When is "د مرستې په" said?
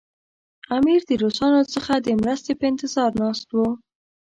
1.97-2.65